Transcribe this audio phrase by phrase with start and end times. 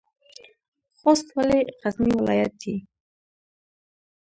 [0.97, 2.75] خوست ولې غرنی ولایت دی؟